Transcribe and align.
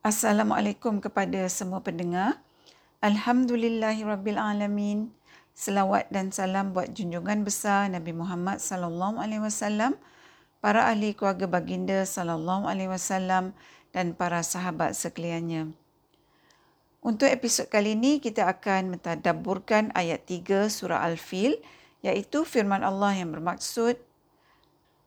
Assalamualaikum 0.00 0.96
kepada 0.96 1.44
semua 1.52 1.84
pendengar. 1.84 2.40
Alhamdulillahirabbilalamin. 3.04 5.12
Selawat 5.52 6.08
dan 6.08 6.32
salam 6.32 6.72
buat 6.72 6.96
junjungan 6.96 7.44
besar 7.44 7.84
Nabi 7.92 8.16
Muhammad 8.16 8.64
sallallahu 8.64 9.20
alaihi 9.20 9.44
wasallam, 9.44 10.00
para 10.64 10.88
ahli 10.88 11.12
keluarga 11.12 11.44
baginda 11.44 12.08
sallallahu 12.08 12.64
alaihi 12.64 12.88
wasallam 12.88 13.52
dan 13.92 14.16
para 14.16 14.40
sahabat 14.40 14.96
sekaliannya. 14.96 15.76
Untuk 17.04 17.28
episod 17.28 17.68
kali 17.68 17.92
ini 17.92 18.24
kita 18.24 18.48
akan 18.48 18.96
mentadabburkan 18.96 19.92
ayat 19.92 20.24
3 20.24 20.72
surah 20.72 21.04
Al-Fil 21.12 21.60
iaitu 22.00 22.48
firman 22.48 22.80
Allah 22.80 23.20
yang 23.20 23.36
bermaksud 23.36 24.00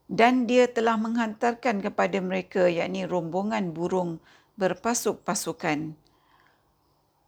dan 0.05 0.45
dia 0.45 0.69
telah 0.69 1.01
menghantarkan 1.01 1.81
kepada 1.81 2.21
mereka 2.21 2.69
yakni 2.69 3.09
rombongan 3.09 3.73
burung 3.73 4.21
berpasuk-pasukan. 4.59 5.97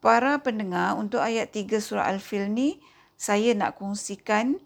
Para 0.03 0.37
pendengar, 0.41 0.93
untuk 0.99 1.21
ayat 1.23 1.49
3 1.49 1.81
surah 1.81 2.05
Al-Fil 2.05 2.51
ni, 2.53 2.77
saya 3.17 3.55
nak 3.57 3.81
kongsikan 3.81 4.59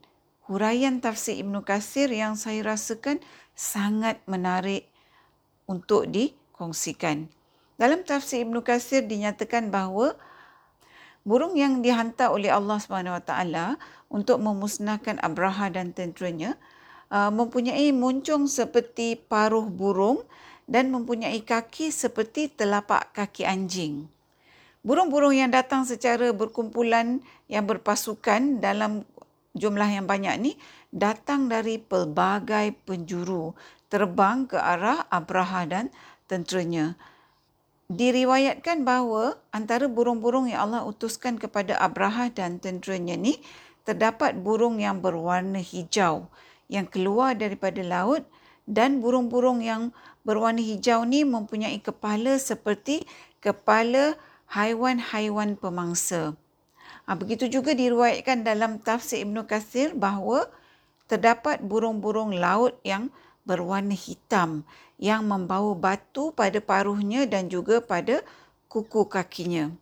huraian 0.49 0.98
tafsir 0.99 1.38
Ibn 1.40 1.62
Qasir 1.62 2.09
yang 2.09 2.34
saya 2.34 2.66
rasakan 2.66 3.22
sangat 3.54 4.20
menarik 4.26 4.90
untuk 5.70 6.09
dikongsikan. 6.09 7.30
Dalam 7.77 8.04
tafsir 8.04 8.44
Ibn 8.44 8.60
Qasir 8.66 9.05
dinyatakan 9.05 9.71
bahawa 9.71 10.18
burung 11.23 11.55
yang 11.55 11.85
dihantar 11.85 12.34
oleh 12.34 12.49
Allah 12.49 12.82
SWT 12.82 13.32
untuk 14.10 14.41
memusnahkan 14.41 15.21
Abraha 15.21 15.70
dan 15.70 15.94
tenteranya 15.94 16.57
uh, 17.13 17.30
mempunyai 17.30 17.94
muncung 17.94 18.49
seperti 18.49 19.16
paruh 19.16 19.70
burung 19.70 20.26
dan 20.70 20.94
mempunyai 20.94 21.41
kaki 21.41 21.90
seperti 21.90 22.54
telapak 22.54 23.10
kaki 23.18 23.41
anjing. 23.41 24.05
Burung-burung 24.86 25.34
yang 25.34 25.50
datang 25.50 25.84
secara 25.84 26.30
berkumpulan 26.30 27.20
yang 27.49 27.66
berpasukan 27.66 28.62
dalam 28.62 29.04
jumlah 29.58 29.90
yang 29.90 30.05
banyak 30.05 30.35
ni 30.38 30.52
datang 30.93 31.49
dari 31.49 31.82
pelbagai 31.82 32.77
penjuru 32.85 33.58
terbang 33.90 34.46
ke 34.46 34.55
arah 34.55 35.10
Abraha 35.10 35.66
dan 35.66 35.90
tenteranya. 36.30 36.93
Diriwayatkan 37.90 38.86
bahawa 38.86 39.41
antara 39.49 39.90
burung-burung 39.90 40.46
yang 40.46 40.70
Allah 40.70 40.86
utuskan 40.86 41.41
kepada 41.41 41.74
Abraha 41.82 42.30
dan 42.30 42.62
tenteranya 42.62 43.18
ni 43.18 43.41
terdapat 43.82 44.38
burung 44.38 44.77
yang 44.77 45.02
berwarna 45.02 45.58
hijau 45.58 46.30
yang 46.70 46.86
keluar 46.86 47.34
daripada 47.34 47.82
laut 47.82 48.21
dan 48.70 49.02
burung-burung 49.02 49.65
yang 49.65 49.90
berwarna 50.30 50.62
hijau 50.62 51.02
ni 51.10 51.26
mempunyai 51.26 51.82
kepala 51.82 52.38
seperti 52.38 53.02
kepala 53.41 54.13
haiwan-haiwan 54.54 55.58
pemangsa. 55.58 56.38
Ha, 57.10 57.18
begitu 57.18 57.49
juga 57.49 57.74
diriwayatkan 57.74 58.46
dalam 58.46 58.77
tafsir 58.77 59.26
Ibn 59.26 59.41
Kathir 59.49 59.98
bahawa 59.98 60.46
terdapat 61.10 61.66
burung-burung 61.66 62.38
laut 62.38 62.77
yang 62.86 63.10
berwarna 63.49 63.98
hitam 63.98 64.62
yang 65.02 65.25
membawa 65.25 65.74
batu 65.74 66.30
pada 66.38 66.62
paruhnya 66.62 67.25
dan 67.25 67.50
juga 67.50 67.81
pada 67.81 68.22
kuku 68.69 69.09
kakinya. 69.09 69.74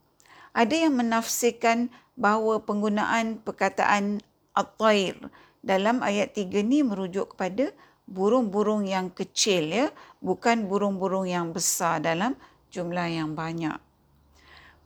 Ada 0.56 0.88
yang 0.88 0.96
menafsirkan 0.96 1.92
bahawa 2.16 2.64
penggunaan 2.64 3.44
perkataan 3.44 4.24
at-tair 4.56 5.20
dalam 5.60 6.00
ayat 6.00 6.32
3 6.32 6.64
ni 6.64 6.80
merujuk 6.82 7.36
kepada 7.36 7.76
burung-burung 8.08 8.88
yang 8.88 9.12
kecil 9.12 9.68
ya, 9.68 9.88
bukan 10.24 10.66
burung-burung 10.66 11.28
yang 11.28 11.52
besar 11.52 12.00
dalam 12.00 12.34
jumlah 12.72 13.08
yang 13.12 13.36
banyak. 13.36 13.76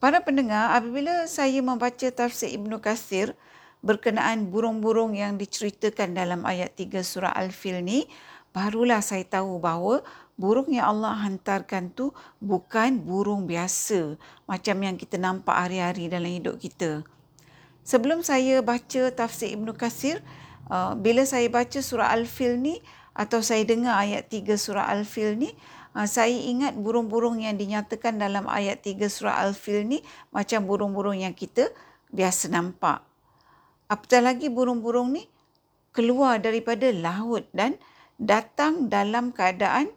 Para 0.01 0.17
pendengar, 0.25 0.73
apabila 0.73 1.29
saya 1.29 1.61
membaca 1.61 2.09
tafsir 2.09 2.49
Ibnu 2.57 2.81
Katsir 2.81 3.37
berkenaan 3.85 4.49
burung-burung 4.49 5.13
yang 5.13 5.37
diceritakan 5.37 6.17
dalam 6.17 6.41
ayat 6.41 6.73
3 6.73 7.05
surah 7.05 7.33
Al-Fil 7.37 7.85
ni, 7.85 8.09
barulah 8.49 9.05
saya 9.05 9.21
tahu 9.21 9.61
bahawa 9.61 10.01
burung 10.41 10.73
yang 10.73 10.97
Allah 10.97 11.13
hantarkan 11.21 11.93
tu 11.93 12.09
bukan 12.41 12.97
burung 12.97 13.45
biasa 13.45 14.17
macam 14.49 14.77
yang 14.81 14.97
kita 14.97 15.21
nampak 15.21 15.53
hari-hari 15.53 16.09
dalam 16.09 16.33
hidup 16.33 16.57
kita. 16.57 17.05
Sebelum 17.85 18.25
saya 18.25 18.61
baca 18.65 19.13
tafsir 19.13 19.53
Ibnu 19.53 19.77
Katsir, 19.77 20.21
uh, 20.69 20.97
bila 20.97 21.25
saya 21.29 21.45
baca 21.49 21.77
surah 21.77 22.09
Al-Fil 22.09 22.57
ni, 22.57 22.81
atau 23.11 23.43
saya 23.43 23.67
dengar 23.67 23.99
ayat 23.99 24.31
3 24.31 24.55
surah 24.55 24.87
Al-Fil 24.87 25.35
ni, 25.35 25.51
uh, 25.95 26.07
saya 26.07 26.31
ingat 26.31 26.75
burung-burung 26.79 27.43
yang 27.43 27.59
dinyatakan 27.59 28.15
dalam 28.15 28.47
ayat 28.47 28.83
3 28.83 29.07
surah 29.11 29.43
Al-Fil 29.47 29.83
ni 29.87 29.99
macam 30.31 30.63
burung-burung 30.63 31.19
yang 31.19 31.35
kita 31.35 31.67
biasa 32.11 32.51
nampak. 32.51 33.03
Apatah 33.91 34.23
lagi 34.23 34.47
burung-burung 34.47 35.11
ni 35.11 35.27
keluar 35.91 36.39
daripada 36.39 36.87
laut 36.95 37.43
dan 37.51 37.75
datang 38.15 38.87
dalam 38.87 39.35
keadaan 39.35 39.91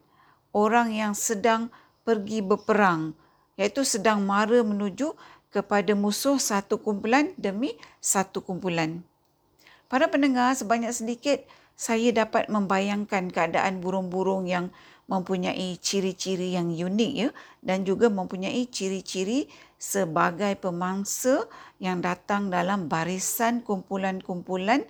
orang 0.50 0.90
yang 0.90 1.14
sedang 1.14 1.70
pergi 2.02 2.42
berperang 2.42 3.14
iaitu 3.54 3.86
sedang 3.86 4.26
mara 4.26 4.58
menuju 4.66 5.14
kepada 5.54 5.94
musuh 5.94 6.34
satu 6.42 6.82
kumpulan 6.82 7.30
demi 7.38 7.78
satu 8.02 8.42
kumpulan. 8.42 9.06
Para 9.86 10.10
pendengar 10.10 10.58
sebanyak 10.58 10.90
sedikit 10.90 11.46
saya 11.74 12.14
dapat 12.14 12.46
membayangkan 12.46 13.30
keadaan 13.34 13.82
burung-burung 13.82 14.46
yang 14.46 14.70
mempunyai 15.04 15.76
ciri-ciri 15.76 16.56
yang 16.56 16.72
unik 16.72 17.12
ya 17.12 17.28
dan 17.60 17.84
juga 17.84 18.08
mempunyai 18.08 18.64
ciri-ciri 18.72 19.50
sebagai 19.76 20.56
pemangsa 20.56 21.44
yang 21.76 22.00
datang 22.00 22.48
dalam 22.48 22.88
barisan 22.88 23.60
kumpulan-kumpulan 23.60 24.80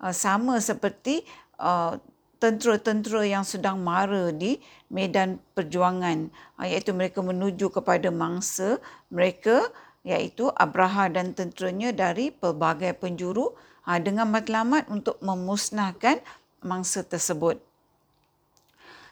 uh, 0.00 0.14
sama 0.14 0.56
seperti 0.64 1.20
uh, 1.60 2.00
tentera-tentera 2.40 3.28
yang 3.28 3.44
sedang 3.44 3.82
mara 3.82 4.32
di 4.32 4.56
medan 4.88 5.36
perjuangan 5.52 6.32
uh, 6.56 6.64
iaitu 6.64 6.96
mereka 6.96 7.20
menuju 7.20 7.68
kepada 7.68 8.08
mangsa 8.08 8.80
mereka 9.12 9.68
iaitu 10.00 10.48
Abraha 10.56 11.12
dan 11.12 11.36
tenteranya 11.36 11.92
dari 11.92 12.32
pelbagai 12.32 12.96
penjuru 12.96 13.52
Ha, 13.88 13.96
dengan 13.96 14.28
matlamat 14.28 14.84
untuk 14.92 15.16
memusnahkan 15.24 16.20
mangsa 16.60 17.00
tersebut. 17.00 17.56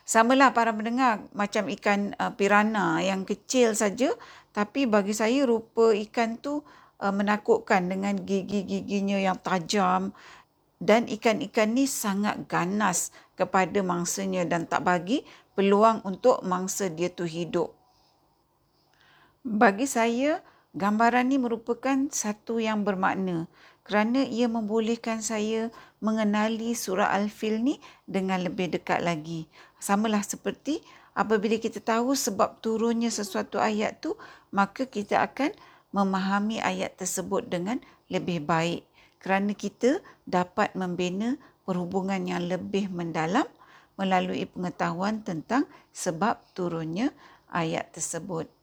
Samalah 0.04 0.52
para 0.52 0.68
pendengar 0.70 1.24
macam 1.32 1.66
ikan 1.72 2.12
uh, 2.20 2.28
pirana 2.36 3.00
yang 3.00 3.24
kecil 3.24 3.72
saja 3.72 4.12
tapi 4.52 4.84
bagi 4.84 5.16
saya 5.16 5.48
rupa 5.48 5.96
ikan 5.96 6.36
tu 6.36 6.60
uh, 7.00 7.08
menakutkan 7.08 7.88
dengan 7.88 8.20
gigi-giginya 8.20 9.16
yang 9.16 9.40
tajam 9.40 10.12
dan 10.76 11.08
ikan-ikan 11.08 11.72
ni 11.72 11.88
sangat 11.88 12.44
ganas 12.44 13.10
kepada 13.32 13.80
mangsanya 13.80 14.44
dan 14.44 14.68
tak 14.68 14.84
bagi 14.84 15.24
peluang 15.56 16.04
untuk 16.04 16.44
mangsa 16.44 16.92
dia 16.92 17.08
tu 17.08 17.24
hidup. 17.24 17.72
Bagi 19.40 19.88
saya, 19.88 20.44
gambaran 20.76 21.32
ni 21.32 21.40
merupakan 21.40 21.96
satu 22.12 22.60
yang 22.60 22.84
bermakna 22.84 23.48
kerana 23.80 24.28
ia 24.28 24.44
membolehkan 24.44 25.24
saya 25.24 25.72
mengenali 26.04 26.76
surah 26.76 27.16
Al-Fil 27.16 27.64
ni 27.64 27.80
dengan 28.04 28.44
lebih 28.44 28.76
dekat 28.76 29.00
lagi. 29.00 29.48
Samalah 29.80 30.20
seperti 30.20 30.84
apabila 31.16 31.56
kita 31.56 31.80
tahu 31.80 32.12
sebab 32.12 32.60
turunnya 32.60 33.08
sesuatu 33.08 33.56
ayat 33.56 34.04
tu, 34.04 34.18
maka 34.52 34.84
kita 34.84 35.24
akan 35.24 35.54
memahami 35.94 36.60
ayat 36.60 36.98
tersebut 36.98 37.48
dengan 37.48 37.80
lebih 38.12 38.44
baik 38.44 38.84
kerana 39.22 39.56
kita 39.56 40.02
dapat 40.28 40.76
membina 40.76 41.38
perhubungan 41.64 42.20
yang 42.26 42.46
lebih 42.46 42.92
mendalam 42.92 43.46
melalui 43.96 44.44
pengetahuan 44.44 45.24
tentang 45.24 45.64
sebab 45.90 46.36
turunnya 46.52 47.10
ayat 47.48 47.90
tersebut. 47.96 48.55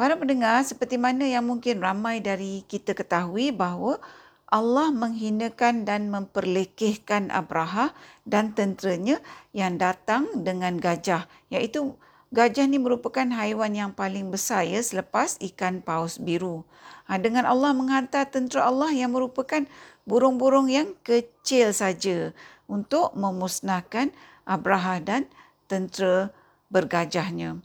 Para 0.00 0.16
pendengar, 0.16 0.64
seperti 0.64 0.96
mana 0.96 1.28
yang 1.28 1.44
mungkin 1.44 1.84
ramai 1.84 2.24
dari 2.24 2.64
kita 2.64 2.96
ketahui 2.96 3.52
bahawa 3.52 4.00
Allah 4.48 4.88
menghinakan 4.88 5.84
dan 5.84 6.08
memperlekehkan 6.08 7.28
Abraha 7.28 7.92
dan 8.24 8.56
tenteranya 8.56 9.20
yang 9.52 9.76
datang 9.76 10.40
dengan 10.40 10.80
gajah. 10.80 11.28
Iaitu 11.52 12.00
gajah 12.32 12.64
ni 12.64 12.80
merupakan 12.80 13.28
haiwan 13.28 13.76
yang 13.76 13.92
paling 13.92 14.32
besar 14.32 14.64
ya 14.64 14.80
selepas 14.80 15.36
ikan 15.52 15.84
paus 15.84 16.16
biru. 16.16 16.64
Ha, 17.04 17.20
dengan 17.20 17.44
Allah 17.44 17.76
menghantar 17.76 18.24
tentera 18.32 18.72
Allah 18.72 18.96
yang 18.96 19.12
merupakan 19.12 19.68
burung-burung 20.08 20.72
yang 20.72 20.96
kecil 21.04 21.76
saja 21.76 22.32
untuk 22.64 23.12
memusnahkan 23.12 24.16
Abraha 24.48 24.96
dan 25.04 25.28
tentera 25.68 26.32
bergajahnya. 26.72 27.60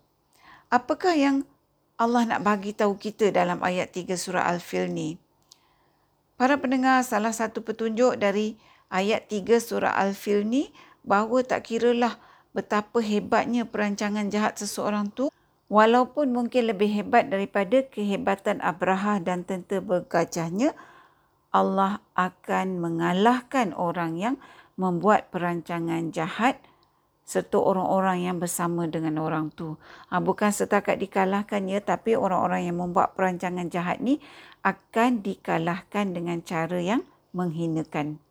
Apakah 0.68 1.16
yang 1.16 1.48
Allah 1.96 2.28
nak 2.28 2.44
bagi 2.44 2.76
tahu 2.76 3.00
kita 3.00 3.32
dalam 3.32 3.64
ayat 3.64 3.96
3 3.96 4.20
surah 4.20 4.52
Al-Fil 4.52 4.92
ni. 4.92 5.16
Para 6.36 6.60
pendengar, 6.60 7.00
salah 7.08 7.32
satu 7.32 7.64
petunjuk 7.64 8.20
dari 8.20 8.60
ayat 8.92 9.32
3 9.32 9.64
surah 9.64 9.96
Al-Fil 9.96 10.44
ni 10.44 10.76
bahawa 11.08 11.48
tak 11.48 11.72
kiralah 11.72 12.20
betapa 12.52 13.00
hebatnya 13.00 13.64
perancangan 13.64 14.28
jahat 14.28 14.60
seseorang 14.60 15.08
tu 15.16 15.32
walaupun 15.72 16.36
mungkin 16.36 16.68
lebih 16.68 16.92
hebat 16.92 17.32
daripada 17.32 17.88
kehebatan 17.88 18.60
Abraha 18.60 19.24
dan 19.24 19.48
tentera 19.48 19.80
bergajahnya, 19.80 20.76
Allah 21.56 22.04
akan 22.20 22.84
mengalahkan 22.84 23.72
orang 23.72 24.20
yang 24.20 24.36
membuat 24.76 25.32
perancangan 25.32 26.12
jahat 26.12 26.60
serta 27.25 27.57
orang-orang 27.57 28.30
yang 28.30 28.38
bersama 28.38 28.86
dengan 28.86 29.18
orang 29.18 29.50
tu. 29.50 29.81
Ha, 30.13 30.22
bukan 30.22 30.54
setakat 30.54 31.01
dikalahkan 31.01 31.66
ya, 31.66 31.81
tapi 31.81 32.13
orang-orang 32.13 32.69
yang 32.69 32.77
membuat 32.77 33.18
perancangan 33.18 33.68
jahat 33.74 33.98
ni 33.98 34.22
akan 34.62 35.25
dikalahkan 35.25 36.13
dengan 36.13 36.45
cara 36.45 36.77
yang 36.77 37.01
menghinakan. 37.33 38.22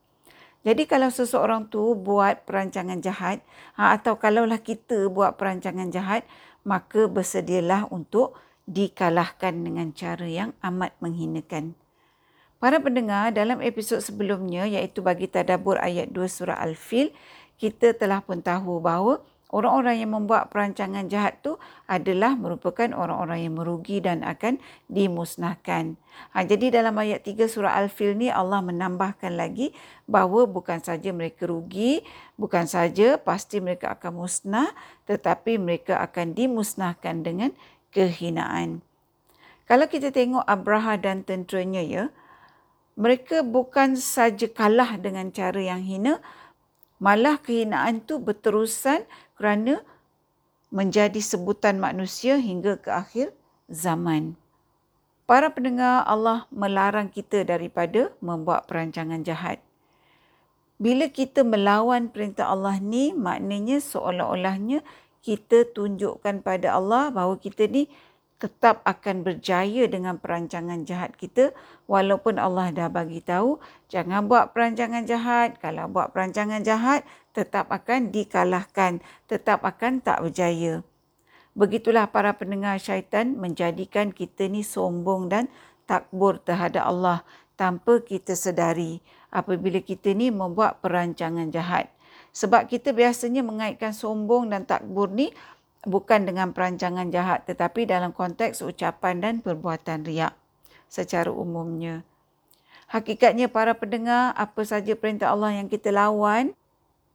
Jadi 0.65 0.89
kalau 0.89 1.13
seseorang 1.13 1.69
tu 1.69 1.93
buat 1.93 2.47
perancangan 2.49 3.03
jahat 3.05 3.45
ha, 3.77 3.93
atau 3.93 4.17
kalaulah 4.17 4.63
kita 4.63 5.13
buat 5.13 5.37
perancangan 5.37 5.93
jahat, 5.93 6.25
maka 6.65 7.05
bersedialah 7.11 7.91
untuk 7.93 8.39
dikalahkan 8.65 9.53
dengan 9.61 9.93
cara 9.93 10.25
yang 10.25 10.51
amat 10.65 10.97
menghinakan. 11.05 11.77
Para 12.57 12.81
pendengar, 12.81 13.29
dalam 13.37 13.61
episod 13.61 14.01
sebelumnya 14.01 14.65
iaitu 14.65 15.05
bagi 15.05 15.29
tadabur 15.29 15.77
ayat 15.77 16.09
2 16.17 16.25
surah 16.25 16.57
Al-Fil, 16.57 17.13
kita 17.61 17.95
telah 17.95 18.21
pun 18.21 18.43
tahu 18.43 18.83
bahawa 18.83 19.23
orang-orang 19.55 20.03
yang 20.03 20.11
membuat 20.19 20.51
perancangan 20.51 21.07
jahat 21.07 21.39
tu 21.39 21.55
adalah 21.87 22.35
merupakan 22.35 22.91
orang-orang 22.91 23.47
yang 23.47 23.55
merugi 23.55 24.03
dan 24.03 24.27
akan 24.27 24.59
dimusnahkan. 24.91 25.95
Ha, 26.35 26.43
jadi 26.43 26.75
dalam 26.75 26.99
ayat 26.99 27.23
3 27.23 27.47
surah 27.47 27.79
Al-Fil 27.79 28.19
ni 28.19 28.35
Allah 28.35 28.59
menambahkan 28.67 29.39
lagi 29.39 29.71
bahawa 30.11 30.51
bukan 30.51 30.83
saja 30.83 31.15
mereka 31.15 31.47
rugi, 31.47 32.03
bukan 32.35 32.67
saja 32.67 33.15
pasti 33.15 33.63
mereka 33.63 33.95
akan 33.95 34.27
musnah, 34.27 34.75
tetapi 35.07 35.55
mereka 35.63 36.03
akan 36.03 36.35
dimusnahkan 36.35 37.23
dengan 37.23 37.55
kehinaan. 37.95 38.83
Kalau 39.71 39.87
kita 39.87 40.11
tengok 40.11 40.45
Abraha 40.45 40.99
dan 40.99 41.23
tenteranya 41.23 41.81
ya, 41.81 42.05
mereka 42.95 43.43
bukan 43.43 43.99
saja 43.99 44.47
kalah 44.47 44.99
dengan 44.99 45.31
cara 45.35 45.59
yang 45.59 45.83
hina, 45.83 46.23
malah 47.05 47.37
kehinaan 47.37 48.01
itu 48.01 48.17
berterusan 48.17 49.05
kerana 49.37 49.85
menjadi 50.73 51.21
sebutan 51.21 51.77
manusia 51.77 52.41
hingga 52.41 52.81
ke 52.81 52.89
akhir 52.89 53.37
zaman. 53.69 54.41
Para 55.29 55.53
pendengar 55.53 56.09
Allah 56.09 56.49
melarang 56.49 57.13
kita 57.13 57.45
daripada 57.45 58.09
membuat 58.25 58.65
perancangan 58.65 59.21
jahat. 59.21 59.61
Bila 60.81 61.13
kita 61.13 61.45
melawan 61.45 62.09
perintah 62.09 62.49
Allah 62.49 62.81
ni, 62.81 63.13
maknanya 63.13 63.85
seolah-olahnya 63.85 64.81
kita 65.21 65.69
tunjukkan 65.77 66.41
pada 66.41 66.77
Allah 66.77 67.13
bahawa 67.13 67.37
kita 67.37 67.69
ni 67.69 67.89
tetap 68.45 68.85
akan 68.85 69.25
berjaya 69.25 69.89
dengan 69.89 70.21
perancangan 70.21 70.85
jahat 70.85 71.17
kita. 71.17 71.57
Walaupun 71.89 72.37
Allah 72.37 72.69
dah 72.77 72.93
bagi 72.93 73.25
tahu 73.25 73.57
jangan 73.89 74.29
buat 74.29 74.53
perancangan 74.53 75.09
jahat. 75.09 75.57
Kalau 75.65 75.89
buat 75.89 76.13
perancangan 76.13 76.61
jahat 76.61 77.09
tetap 77.33 77.73
akan 77.73 78.13
dikalahkan. 78.13 79.01
Tetap 79.33 79.65
akan 79.65 80.05
tak 80.05 80.21
berjaya. 80.29 80.85
Begitulah 81.57 82.05
para 82.13 82.37
pendengar 82.37 82.77
syaitan 82.77 83.33
menjadikan 83.33 84.13
kita 84.13 84.45
ni 84.53 84.61
sombong 84.61 85.33
dan 85.33 85.49
takbur 85.89 86.37
terhadap 86.37 86.85
Allah 86.85 87.25
tanpa 87.57 88.05
kita 88.05 88.37
sedari 88.37 89.01
apabila 89.33 89.81
kita 89.81 90.13
ni 90.13 90.29
membuat 90.29 90.85
perancangan 90.85 91.49
jahat. 91.49 91.89
Sebab 92.37 92.69
kita 92.69 92.93
biasanya 92.93 93.41
mengaitkan 93.41 93.97
sombong 93.97 94.53
dan 94.53 94.69
takbur 94.69 95.09
ni 95.09 95.33
bukan 95.85 96.29
dengan 96.29 96.51
perancangan 96.51 97.09
jahat 97.13 97.45
tetapi 97.49 97.85
dalam 97.89 98.11
konteks 98.11 98.65
ucapan 98.65 99.21
dan 99.21 99.35
perbuatan 99.41 100.05
riak 100.05 100.35
secara 100.89 101.29
umumnya. 101.33 102.05
Hakikatnya 102.93 103.49
para 103.49 103.73
pendengar, 103.75 104.37
apa 104.37 104.63
saja 104.63 104.93
perintah 104.95 105.33
Allah 105.33 105.57
yang 105.57 105.67
kita 105.73 105.89
lawan 105.89 106.53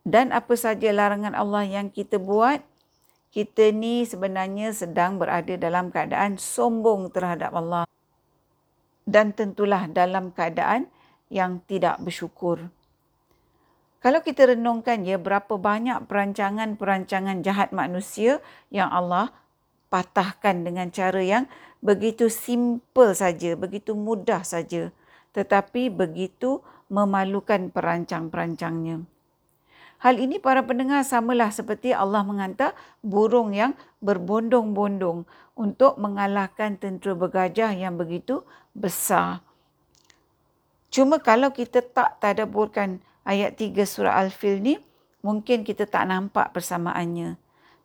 dan 0.03 0.33
apa 0.33 0.57
saja 0.57 0.89
larangan 0.89 1.37
Allah 1.37 1.63
yang 1.63 1.93
kita 1.93 2.17
buat, 2.17 2.59
kita 3.29 3.69
ni 3.69 4.03
sebenarnya 4.03 4.73
sedang 4.73 5.21
berada 5.21 5.53
dalam 5.53 5.93
keadaan 5.93 6.41
sombong 6.41 7.13
terhadap 7.13 7.53
Allah 7.53 7.85
dan 9.05 9.33
tentulah 9.33 9.85
dalam 9.89 10.33
keadaan 10.33 10.89
yang 11.29 11.61
tidak 11.69 12.01
bersyukur. 12.01 12.69
Kalau 13.99 14.23
kita 14.23 14.55
renungkan 14.55 15.03
ya 15.03 15.19
berapa 15.19 15.59
banyak 15.59 16.07
perancangan-perancangan 16.07 17.43
jahat 17.43 17.75
manusia 17.75 18.39
yang 18.71 18.87
Allah 18.87 19.35
patahkan 19.91 20.63
dengan 20.63 20.87
cara 20.87 21.19
yang 21.19 21.45
begitu 21.83 22.31
simple 22.31 23.11
saja, 23.11 23.59
begitu 23.59 23.95
mudah 23.95 24.43
saja 24.47 24.95
tetapi 25.33 25.93
begitu 25.93 26.61
memalukan 26.89 27.69
perancang-perancangnya. 27.69 29.05
Hal 29.99 30.15
ini 30.15 30.39
para 30.39 30.63
pendengar 30.63 31.03
samalah 31.03 31.51
seperti 31.51 31.91
Allah 31.91 32.23
menghantar 32.23 32.71
burung 33.03 33.51
yang 33.51 33.75
berbondong-bondong 33.99 35.27
untuk 35.59 35.99
mengalahkan 35.99 36.79
tentera 36.79 37.13
bergajah 37.19 37.75
yang 37.75 37.99
begitu 37.99 38.47
besar. 38.71 39.43
Cuma 40.87 41.19
kalau 41.19 41.51
kita 41.51 41.83
tak 41.83 42.17
tadaburkan 42.23 43.03
ayat 43.25 43.59
3 43.59 43.75
surah 43.83 44.15
Al-Fil 44.19 44.63
ni 44.63 44.75
mungkin 45.23 45.67
kita 45.67 45.87
tak 45.87 46.07
nampak 46.07 46.51
persamaannya. 46.55 47.35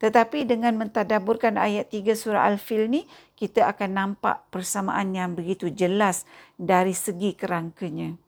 Tetapi 0.02 0.44
dengan 0.44 0.76
mentadaburkan 0.76 1.56
ayat 1.56 1.88
3 1.88 2.12
surah 2.12 2.44
Al-Fil 2.50 2.90
ni 2.90 3.08
kita 3.38 3.70
akan 3.70 3.90
nampak 3.94 4.44
persamaan 4.52 5.14
yang 5.16 5.32
begitu 5.32 5.70
jelas 5.70 6.28
dari 6.60 6.92
segi 6.92 7.32
kerangkanya. 7.32 8.18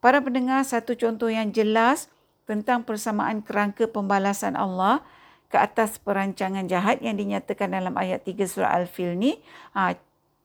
Para 0.00 0.24
pendengar, 0.24 0.64
satu 0.64 0.96
contoh 0.96 1.28
yang 1.28 1.52
jelas 1.52 2.08
tentang 2.48 2.82
persamaan 2.82 3.44
kerangka 3.44 3.84
pembalasan 3.84 4.56
Allah 4.56 5.04
ke 5.52 5.60
atas 5.60 6.00
perancangan 6.00 6.64
jahat 6.66 7.04
yang 7.04 7.20
dinyatakan 7.20 7.70
dalam 7.70 7.92
ayat 7.94 8.24
3 8.24 8.48
surah 8.48 8.72
Al-Fil 8.80 9.14
ni, 9.14 9.36
ha, 9.76 9.92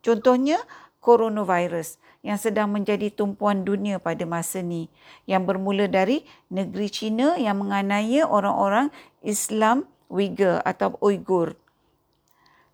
contohnya 0.03 0.59
coronavirus 1.05 2.01
yang 2.25 2.41
sedang 2.41 2.73
menjadi 2.73 3.13
tumpuan 3.13 3.61
dunia 3.61 4.01
pada 4.01 4.25
masa 4.25 4.65
ini 4.65 4.89
yang 5.29 5.45
bermula 5.45 5.85
dari 5.85 6.25
negeri 6.49 6.89
China 6.89 7.37
yang 7.37 7.61
menganiaya 7.61 8.25
orang-orang 8.25 8.89
Islam 9.21 9.85
Uyghur 10.09 10.65
atau 10.65 10.97
Uyghur. 10.97 11.53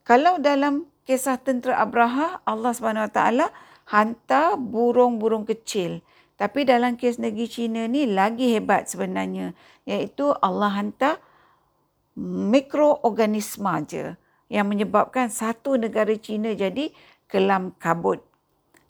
Kalau 0.07 0.39
dalam 0.39 0.88
kisah 1.04 1.36
tentera 1.44 1.83
Abraha, 1.83 2.40
Allah 2.47 2.71
SWT 2.71 3.19
hantar 3.92 4.56
burung-burung 4.56 5.44
kecil. 5.44 6.00
Tapi 6.40 6.66
dalam 6.66 6.97
kes 6.97 7.21
negeri 7.21 7.45
China 7.45 7.85
ni 7.85 8.07
lagi 8.09 8.50
hebat 8.56 8.88
sebenarnya. 8.90 9.54
Iaitu 9.85 10.33
Allah 10.42 10.73
hantar 10.73 11.21
mikroorganisma 12.18 13.83
je 13.85 14.16
yang 14.52 14.68
menyebabkan 14.68 15.31
satu 15.31 15.80
negara 15.80 16.11
China 16.18 16.52
jadi 16.52 16.92
kelam 17.31 17.71
kabut 17.80 18.19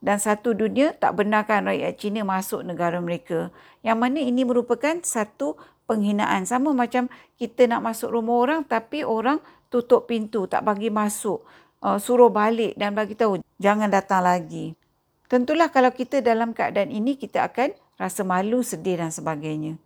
dan 0.02 0.18
satu 0.18 0.58
dunia 0.58 0.98
tak 0.98 1.22
benarkan 1.22 1.70
rakyat 1.70 1.94
Cina 2.02 2.26
masuk 2.26 2.66
negara 2.66 2.98
mereka. 2.98 3.54
Yang 3.86 3.98
mana 4.02 4.20
ini 4.20 4.42
merupakan 4.42 4.98
satu 5.06 5.62
penghinaan. 5.86 6.50
Sama 6.50 6.74
macam 6.74 7.06
kita 7.38 7.70
nak 7.70 7.86
masuk 7.86 8.10
rumah 8.10 8.42
orang 8.42 8.62
tapi 8.66 9.06
orang 9.06 9.38
tutup 9.70 10.10
pintu, 10.10 10.50
tak 10.50 10.66
bagi 10.66 10.90
masuk. 10.90 11.46
Uh, 11.82 12.02
suruh 12.02 12.34
balik 12.34 12.78
dan 12.78 12.98
bagi 12.98 13.14
tahu 13.14 13.42
jangan 13.62 13.94
datang 13.94 14.26
lagi. 14.26 14.74
Tentulah 15.30 15.70
kalau 15.70 15.94
kita 15.94 16.22
dalam 16.22 16.54
keadaan 16.54 16.90
ini 16.90 17.18
kita 17.18 17.46
akan 17.46 17.74
rasa 17.98 18.26
malu, 18.26 18.66
sedih 18.66 19.02
dan 19.02 19.14
sebagainya. 19.14 19.78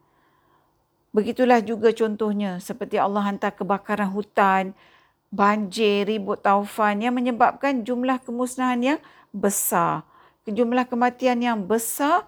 Begitulah 1.11 1.63
juga 1.63 1.91
contohnya 1.95 2.59
seperti 2.59 2.99
Allah 2.99 3.23
hantar 3.23 3.55
kebakaran 3.55 4.11
hutan, 4.11 4.75
banjir, 5.35 6.07
ribut 6.07 6.39
taufan 6.39 7.03
yang 7.03 7.11
menyebabkan 7.11 7.83
jumlah 7.83 8.23
kemusnahan 8.23 8.79
yang 8.95 8.99
besar, 9.35 10.07
jumlah 10.47 10.87
kematian 10.87 11.43
yang 11.43 11.67
besar 11.67 12.23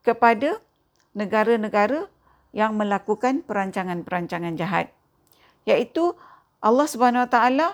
kepada 0.00 0.56
negara-negara 1.12 2.08
yang 2.56 2.74
melakukan 2.74 3.44
perancangan-perancangan 3.44 4.56
jahat. 4.56 4.88
Iaitu 5.68 6.16
Allah 6.64 6.88
Subhanahu 6.88 7.28
Wa 7.28 7.30
Taala 7.30 7.68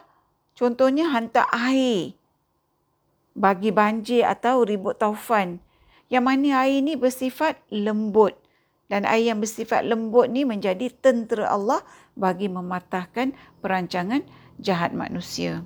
contohnya 0.58 1.14
hantar 1.14 1.46
air 1.54 2.18
bagi 3.36 3.70
banjir 3.70 4.26
atau 4.26 4.66
ribut 4.66 4.98
taufan. 4.98 5.62
Yang 6.06 6.22
mana 6.22 6.66
air 6.66 6.82
ini 6.82 6.94
bersifat 6.94 7.58
lembut 7.70 8.34
dan 8.86 9.02
air 9.02 9.34
yang 9.34 9.42
bersifat 9.42 9.82
lembut 9.82 10.30
ni 10.30 10.46
menjadi 10.46 10.86
tentera 11.02 11.50
Allah 11.50 11.82
bagi 12.14 12.46
mematahkan 12.46 13.34
perancangan 13.58 14.22
jahat 14.60 14.92
manusia. 14.96 15.64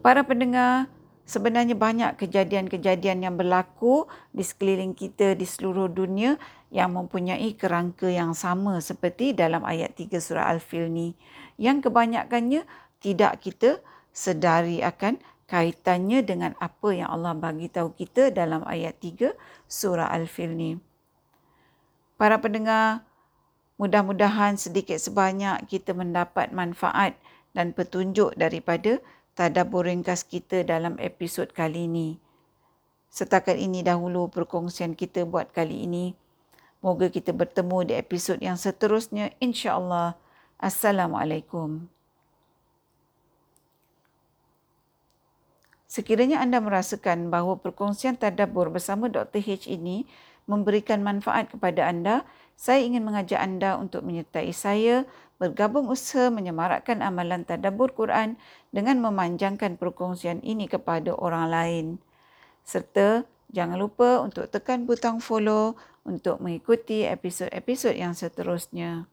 Para 0.00 0.24
pendengar, 0.24 0.88
sebenarnya 1.28 1.76
banyak 1.76 2.16
kejadian-kejadian 2.16 3.22
yang 3.28 3.34
berlaku 3.36 4.08
di 4.32 4.40
sekeliling 4.40 4.96
kita 4.96 5.36
di 5.36 5.44
seluruh 5.44 5.92
dunia 5.92 6.40
yang 6.72 6.96
mempunyai 6.96 7.52
kerangka 7.58 8.08
yang 8.08 8.32
sama 8.32 8.80
seperti 8.80 9.36
dalam 9.36 9.60
ayat 9.66 9.92
3 9.98 10.16
surah 10.16 10.48
Al-Fil 10.56 10.88
ni. 10.88 11.12
Yang 11.60 11.90
kebanyakannya 11.90 12.64
tidak 13.04 13.44
kita 13.44 13.84
sedari 14.10 14.80
akan 14.80 15.20
kaitannya 15.50 16.22
dengan 16.22 16.54
apa 16.62 16.94
yang 16.94 17.10
Allah 17.10 17.34
bagi 17.34 17.66
tahu 17.66 17.92
kita 17.92 18.30
dalam 18.30 18.62
ayat 18.64 18.96
3 19.02 19.34
surah 19.66 20.08
Al-Fil 20.08 20.54
ni. 20.54 20.78
Para 22.14 22.38
pendengar, 22.38 23.02
mudah-mudahan 23.80 24.60
sedikit 24.60 25.00
sebanyak 25.00 25.64
kita 25.64 25.96
mendapat 25.96 26.52
manfaat 26.52 27.16
dan 27.56 27.72
petunjuk 27.72 28.36
daripada 28.36 29.00
tadabbur 29.32 29.88
ringkas 29.88 30.20
kita 30.20 30.68
dalam 30.68 31.00
episod 31.00 31.48
kali 31.48 31.88
ini. 31.88 32.20
Setakat 33.08 33.56
ini 33.56 33.80
dahulu 33.80 34.28
perkongsian 34.28 34.92
kita 34.92 35.24
buat 35.24 35.48
kali 35.56 35.88
ini. 35.88 36.12
Moga 36.84 37.08
kita 37.08 37.32
bertemu 37.32 37.88
di 37.88 37.94
episod 37.96 38.36
yang 38.44 38.60
seterusnya 38.60 39.32
insya-Allah. 39.40 40.12
Assalamualaikum. 40.60 41.88
Sekiranya 45.88 46.44
anda 46.44 46.60
merasakan 46.60 47.32
bahawa 47.32 47.56
perkongsian 47.56 48.20
tadabbur 48.20 48.68
bersama 48.68 49.08
Dr. 49.08 49.40
H 49.40 49.66
ini 49.72 50.04
memberikan 50.46 51.02
manfaat 51.02 51.50
kepada 51.50 51.86
anda, 51.90 52.22
saya 52.59 52.83
ingin 52.83 53.03
mengajak 53.03 53.39
anda 53.39 53.75
untuk 53.75 54.07
menyertai 54.07 54.51
saya 54.55 55.03
bergabung 55.35 55.91
usaha 55.91 56.31
menyemarakkan 56.31 57.03
amalan 57.03 57.43
tadabbur 57.43 57.91
Quran 57.91 58.39
dengan 58.71 59.03
memanjangkan 59.03 59.75
perkongsian 59.75 60.39
ini 60.41 60.71
kepada 60.71 61.11
orang 61.15 61.51
lain. 61.51 61.85
Serta 62.63 63.27
jangan 63.51 63.77
lupa 63.77 64.23
untuk 64.23 64.47
tekan 64.47 64.87
butang 64.87 65.19
follow 65.19 65.75
untuk 66.07 66.39
mengikuti 66.39 67.03
episod-episod 67.03 67.93
yang 67.93 68.15
seterusnya. 68.15 69.07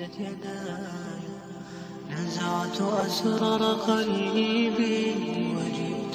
مدت 0.00 0.20
يداي 0.20 1.24
نزعت 2.10 2.80
أسرار 2.80 3.62
قلبي 3.74 5.14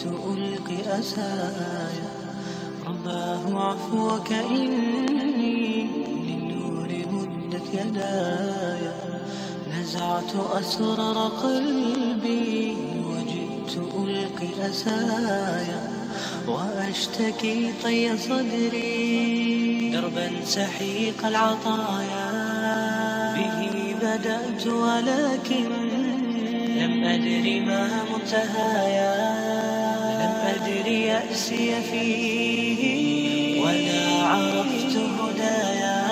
ألقي 0.07 0.99
أسايا. 1.01 2.11
رباه 2.87 3.71
عفوك 3.71 4.33
إني 4.33 5.89
للنور 6.27 6.89
مدت 7.13 7.75
يداي 7.75 8.91
نزعت 9.73 10.33
أسرار 10.53 11.19
قلبي 11.43 12.77
وجئت 13.07 13.73
ألقي 13.99 14.71
أسايا. 14.71 15.83
وأشتكي 16.49 17.73
طي 17.83 18.17
صدري 18.17 19.91
دربا 19.93 20.31
سحيق 20.45 21.27
العطايا. 21.27 22.31
بدأت 24.03 24.67
ولكن 24.67 25.71
لم 26.77 27.05
أدر 27.05 27.67
ما 27.67 27.83
منتهايا. 28.11 29.50
أدري 30.45 31.03
يأسي 31.03 31.83
فيه. 31.83 33.61
ولا 33.63 34.27
عرفت 34.27 34.97
هدايا 34.97 36.03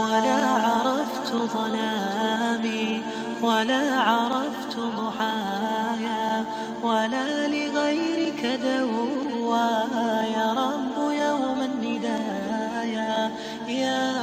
ولا 0.00 0.46
عرفت 0.46 1.32
ظلامي. 1.32 3.02
ولا 3.42 4.00
عرفت 4.00 4.76
ضحايا. 4.76 6.44
ولا 6.82 7.48
لغيرك 7.48 8.60
دوايا. 8.64 10.26
يا 10.36 10.52
رب 10.52 11.12
يوم 11.12 11.60
الندايا. 11.60 13.30
يا 13.68 14.13